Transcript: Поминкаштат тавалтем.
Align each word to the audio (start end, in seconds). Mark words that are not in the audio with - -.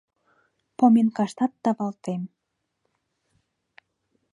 Поминкаштат 0.77 1.51
тавалтем. 1.63 2.21